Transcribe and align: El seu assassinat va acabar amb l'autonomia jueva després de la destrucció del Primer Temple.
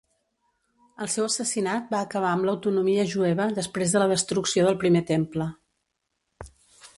El 1.05 1.09
seu 1.15 1.25
assassinat 1.27 1.91
va 1.95 1.99
acabar 2.05 2.31
amb 2.37 2.47
l'autonomia 2.49 3.05
jueva 3.11 3.47
després 3.59 3.93
de 3.97 4.01
la 4.05 4.09
destrucció 4.13 4.65
del 4.69 4.81
Primer 4.85 5.05
Temple. 5.13 5.49